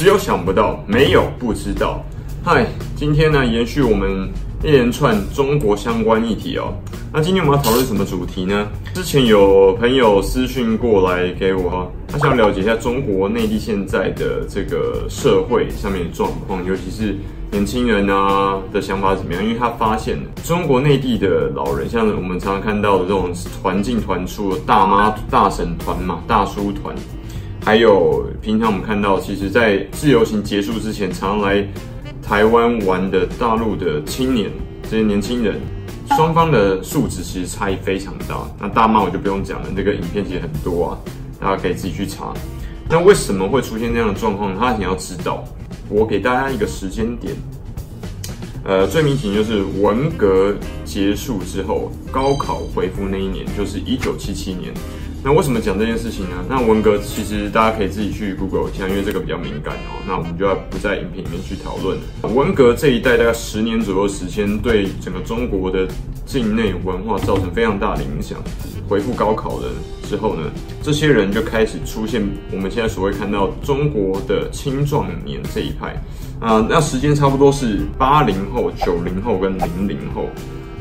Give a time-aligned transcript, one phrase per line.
[0.00, 2.02] 只有想不到，没有不知道。
[2.42, 2.66] 嗨，
[2.96, 4.30] 今天呢，延续我们
[4.64, 6.72] 一连串中国相关议题哦。
[7.12, 8.66] 那今天我们要讨论什么主题呢？
[8.94, 17.14] 之前有朋友私讯过来给我，他想了解一下中国内地现在的这个社会上面的状况，尤其是
[17.50, 19.44] 年轻人啊的想法怎么样？
[19.44, 26.96] 因为他发现中国内地的老人，像我们常常看到的这种团进团出的大妈大婶团嘛、大叔团，
[27.64, 31.66] 还有平常我们看到，其实在自由行结束之前，常来。
[32.22, 34.48] 台湾玩的大陆的青年，
[34.88, 35.60] 这些年轻人，
[36.10, 38.48] 双方的素质其实差异非常大。
[38.60, 40.98] 那大妈我就不用讲了，这个影片其实很多啊，
[41.40, 42.32] 大家可以自己去查。
[42.88, 44.56] 那为什么会出现这样的状况？
[44.56, 45.42] 他想要知道，
[45.88, 47.34] 我给大家一个时间点。
[48.62, 54.72] 呃，最明显就是文革结束之后，高考恢复那一年，就是一九七七年。
[55.22, 56.36] 那为什么讲这件事情呢？
[56.48, 60.00] 那文革其实大家可以自己去 Google 一下，因为这个比较敏感哦。
[60.06, 61.98] 那我们就要不在影片里面去讨论。
[62.34, 65.86] 文革这一代大概十年左右时间，对整个中国的
[66.24, 68.38] 境内文化造成非常大的影响。
[68.88, 69.68] 恢复高考的
[70.02, 70.50] 之后呢，
[70.82, 75.94] 这些人就开始出现我们现在所谓看到中国的青壮年这一派
[76.40, 80.30] 啊、那时间差不多是八零后、九零后跟零零后。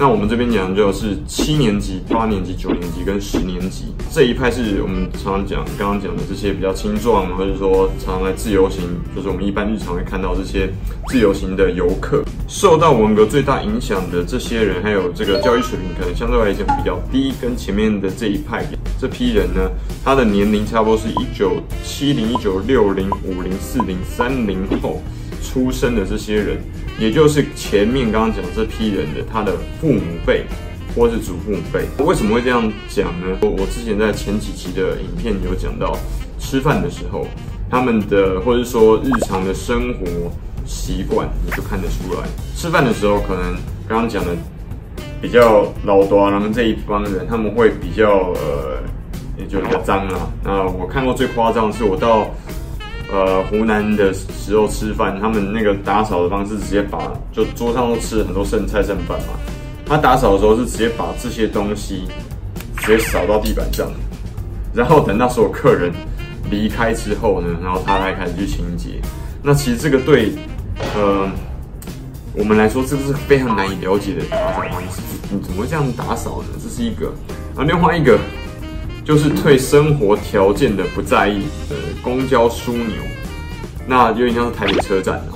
[0.00, 8.80] 那我们这边讲就是七年级、八年级、九年级跟十年级这一派，是我们常常讲刚刚讲的这些比较青壮，或者说常常来自由行，
[9.14, 10.72] 就是我们一般日常会看到这些
[11.08, 12.24] 自由行的游客。
[12.48, 18.64] 受到文革最大影响的这些人，还有这个教育水平可能相对来讲比较低，跟前面的这一派
[18.98, 19.70] 这批人呢，
[20.02, 25.02] 他的年龄差不多是一九七零、一九六零、五零、四零、三零后
[25.42, 26.58] 出生的这些人。
[26.98, 30.44] 也就是前面刚刚讲这批人的他的父母辈
[30.94, 33.38] 或是祖父母辈，为什么会这样讲呢？
[33.40, 35.96] 我我之前在前几期的影片有讲到，
[36.38, 37.26] 吃饭的时候
[37.70, 40.04] 他们的或者说日常的生活
[40.66, 42.28] 习惯，你就看得出来。
[42.54, 43.54] 吃饭的时候，可能
[43.88, 44.36] 刚刚讲的
[45.22, 48.82] 比较老多，他们这一帮人他们会比较呃，
[49.38, 50.30] 也就比较脏啊。
[50.44, 52.28] 那我看过最夸张的是我到。
[53.12, 59.34] 呃，湖南的时候吃饭，他们那个打扫的方式，直接把就桌上都吃了很多剩菜剩饭嘛。
[59.84, 62.04] 他打扫的时候是直接把这些东西
[62.78, 63.90] 直接扫到地板上，
[64.72, 65.92] 然后等到所有客人
[66.48, 69.00] 离开之后呢，然后他才开始去清洁。
[69.42, 70.32] 那其实这个对
[70.94, 71.28] 呃
[72.32, 75.02] 我们来说，这个是非常难以了解的打扫方式。
[75.32, 76.48] 你怎么会这样打扫呢？
[76.62, 77.08] 这是一个，
[77.56, 78.16] 啊，另外一个。
[79.10, 82.94] 就是对生活条件的不在意的公交枢纽，
[83.84, 85.34] 那有点像是台北车站啊。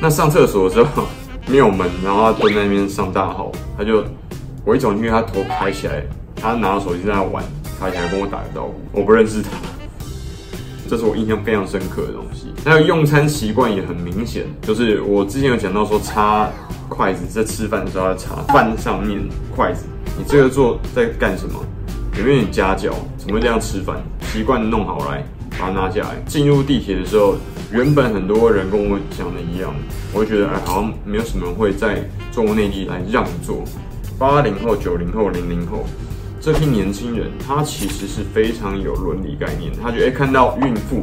[0.00, 1.04] 那上厕所的时候
[1.46, 4.04] 没有门，然后他蹲在那边上大号，他就
[4.64, 6.02] 我一走进去，他头抬起来，
[6.34, 7.44] 他拿着手机在那玩，
[7.78, 9.50] 抬起来跟我打个招呼，我不认识他，
[10.88, 12.52] 这是我印象非常深刻的东西。
[12.64, 16.50] 还有用餐习惯也很明显，就是我之前有讲到说插
[16.88, 19.20] 筷子在吃饭的时候要插饭上面
[19.54, 19.84] 筷子，
[20.18, 21.64] 你这个做在干什么？
[22.18, 22.92] 有没有点家教？
[23.16, 23.96] 怎么会这样吃饭？
[24.32, 26.16] 习惯弄好来，把它拿下来。
[26.26, 27.36] 进入地铁的时候，
[27.72, 29.74] 原本很多人跟我讲的一样，
[30.12, 33.64] 我会觉得哎，好像没有什么人会在中国内地来让座。
[34.18, 35.86] 八零后、九零后、零零后
[36.40, 39.72] 这批年轻人，他其实是非常有伦理概念。
[39.82, 41.02] 他觉得哎，看到孕妇，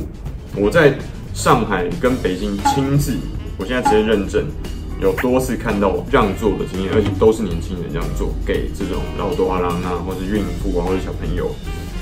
[0.55, 0.93] 我在
[1.33, 3.17] 上海跟北京亲自，
[3.57, 4.45] 我现在直接认证。
[4.99, 11.51] 有多次看到让座的经验，而且都是年轻人让座，给这种老多阿郎啊，或是孕妇啊，或者小朋友，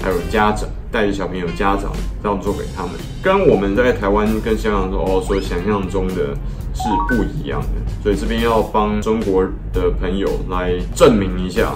[0.02, 1.92] 还有家长带着小朋友家长
[2.24, 6.34] 让座给他们，跟我们在台湾跟香港说哦所想象中的
[6.74, 11.74] 是不一样的，所以这边要帮中国的朋友来证明一下，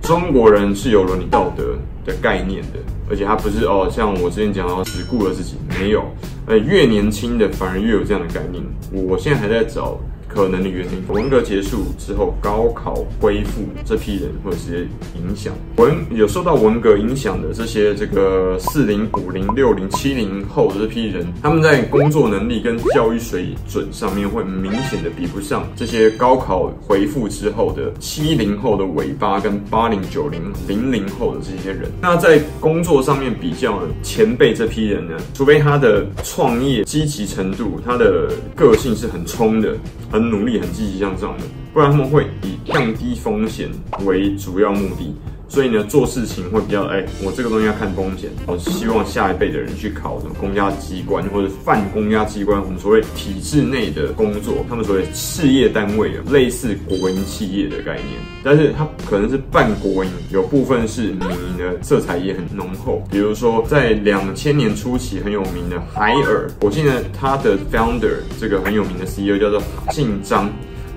[0.00, 1.76] 中国人是有伦理道德
[2.06, 2.78] 的概念的，
[3.10, 6.04] 而且他不是哦像我之前讲到只顾了自己，没有，
[6.46, 10.00] 呃越年轻的反而越有这样的概念，我现在还在找。
[10.28, 14.86] 可能的原因，文革结束之后，高考恢复，这批人会有些
[15.16, 15.52] 影响。
[15.76, 31.90] 文有受到文革影响的这些这个四零、五零、六零、七零后的这批人，他们在工作能力跟教育水准上面会明显的比不上这些高考恢复之后的七零后的尾巴跟八零、九零、零零后的这些人。
[32.00, 39.76] 那在工作上面比较，前辈这批人呢，除非他的创业积极程度，他的个性是很冲的，
[40.14, 40.24] 很。
[40.34, 43.68] 努力很积极向上的，不然他们会以降低风险
[44.04, 45.14] 为主要目的。
[45.48, 63.02] 所以呢，做事情会比较哎、我这个东西要看风险，我希望下一辈的人去考什么公家机关或者泛公家机关，我们所谓体制内的工作，他们所谓事业单位啊，类似国营企业的概念，但是它可能是半国营，有部分是民营的色彩也很浓厚。
[63.10, 70.50] 比如说在两千年初期很有名的海尔，我记得他的 founder 这个很有名的 CEO 叫做姓张。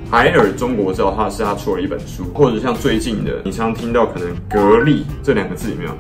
[0.10, 5.92] 海尔中国造，他是他出了一本书，或者像最近的，你常常听到可能格力这两个字有没有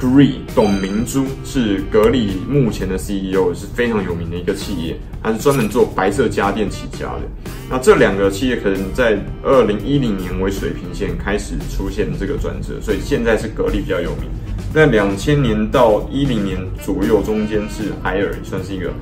[0.00, 7.22] ？Gree 董明珠是格力目前的 CEO，是非常有名的一个企业，它是专门做白色家电起家的。
[7.68, 14.30] 那这两个企业可能在二零一零年为水平线开始出现这个转折，所以现在是格力比较有名。
[14.72, 18.92] 在两千年到一零年左右中间是海尔，算是一个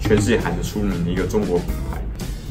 [0.00, 1.87] 全世界喊得出名的一个中国品牌。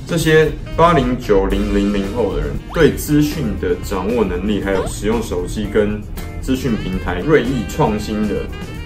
[0.08, 6.02] 这些八零九零零零后的人，对资讯的掌握能力，还有使用手机跟
[6.40, 8.46] 资讯平台锐意创新的，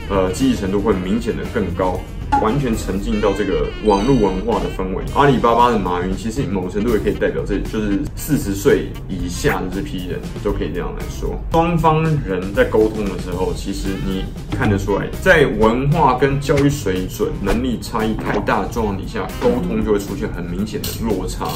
[0.10, 2.02] 呃，记忆程度会明显的更高。
[2.42, 5.04] 完全沉浸到这个网络文化的氛围。
[5.14, 11.38] 阿里巴巴的马云，其实某程度也可以代表这，就是四十岁以下的这批人都可以这样来说。
[11.52, 21.48] 双方人在沟通的时候，其实你看得出来，在文化跟教育水准能力差异太大的状况底下，沟通就会出现很明显的落差。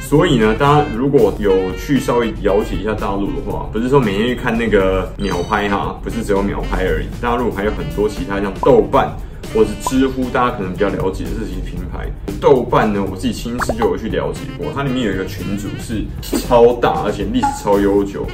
[0.00, 9.14] 所以呢，大家如果有去稍微了解一下大陆的话，不是说每天去看那个秒拍哈，不是只有秒拍而已，大陆还有很多其他像豆瓣。
[9.52, 12.08] 或是知乎，大家可能比较了解的这些品牌。
[12.40, 16.04] 豆瓣呢，我自己亲自就有去了解过，它里面有一个群组是
[16.38, 18.26] 超大，而且历史超悠久，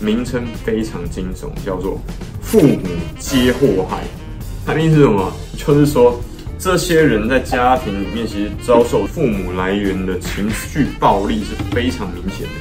[0.00, 2.00] 名称非常惊悚，叫做
[2.40, 2.80] “父母
[3.18, 4.04] 皆祸害”。
[4.64, 5.32] 它的意思是什么？
[5.56, 6.18] 就是说
[6.58, 12.52] 这些人在家庭里面，其实遭受父母来源的情绪暴力是非常明显的。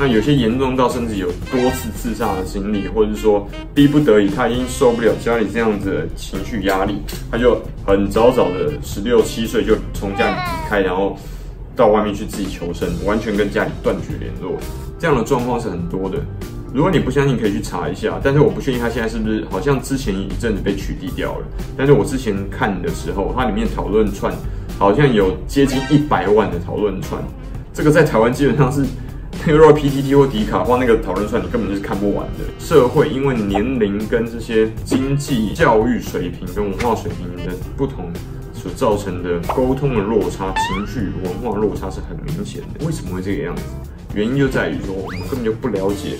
[0.00, 7.02] 那有些严重到甚至有多次自杀的经历，或者是说逼不得已，他已经受不了家里这样子的情绪压力，
[7.32, 11.16] 他就很早早的十六七岁就从家里离开，然后
[11.74, 14.56] 到外面去自己求生，完全跟家里断绝联络。
[15.00, 16.18] 这样的状况是很多的。
[16.72, 18.20] 如果你不相信，可以去查一下。
[18.22, 21.46] 但是我不确定他现在是不是好像之前一阵子被取缔掉了。
[21.76, 24.32] 但是我之前看的时候，它里面讨论串
[24.78, 27.20] 好像有接近一百万的讨论串，
[27.74, 28.86] 这个在台湾基本上是。
[29.46, 32.44] 那个如果 PTT 或迪卡的话，那个讨论串你根本就是看不完的。
[32.58, 38.12] 社会因为年龄跟这些经济、教育水平跟文化水平的不同，
[38.52, 42.86] 所造成的沟通的落差、情绪文化落差是很明显的。
[42.86, 43.62] 为什么会这个样子？
[44.14, 46.16] 原因就在于说，我们根本就不了解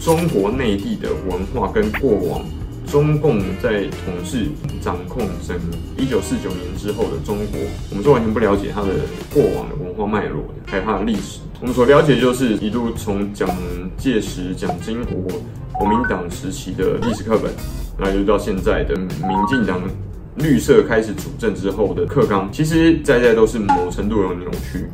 [0.00, 2.44] 中国内地的文化跟过往
[2.92, 4.48] 中共在统治、
[4.82, 5.58] 掌控整
[5.96, 7.58] 一九四九年之后的中国，
[7.88, 8.88] 我们是完全不了解它的
[9.32, 11.40] 过往的文化脉络的，还有它的历史。
[11.62, 13.48] 我们所了解就是一路从蒋
[13.96, 15.40] 介石、蒋经国、
[15.72, 17.50] 国民党时期的历史课本，
[17.98, 19.80] 那就到现在的民进党
[20.36, 24.86] 绿色开始主政之后的课纲，其实在在都是某程度有扭曲。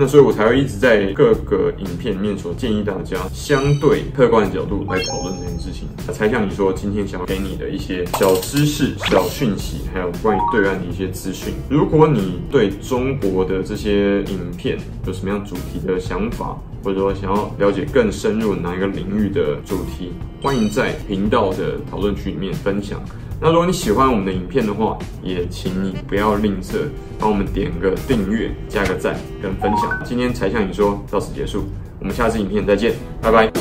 [0.00, 5.86] 那所以我才会一直在各个影片里面所建议大家相对客观的角度来讨论这件事情。
[6.10, 11.52] 才像你说，今天想要给你的一些小知识、小讯息，还有关于对岸的一些资讯。
[11.68, 23.04] 如果你对中国的这些影片有什么样主题的想法，或者说想要了解更深入哪一个领域的主题，欢迎在频道的讨论区里面分享。
[23.42, 26.88] 那如果你喜欢我们的影片的话，也请你不要吝啬，
[27.18, 29.98] 帮我们点个订阅、加个赞跟分享。
[30.04, 31.64] 今天才向你说到此结束，
[31.98, 33.59] 我们下次影片再见，拜拜。